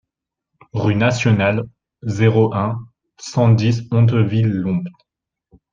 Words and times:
Rue 0.73 0.95
Nationale, 0.95 1.61
zéro 2.01 2.55
un, 2.55 2.79
cent 3.19 3.49
dix 3.49 3.83
Hauteville-Lompnes 3.91 4.89